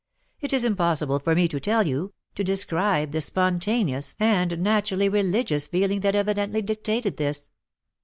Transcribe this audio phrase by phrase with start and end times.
[0.39, 5.67] It is impossible for me to tell you, to describe the spontaneous and naturally religious
[5.67, 7.51] feeling that evidently dictated this.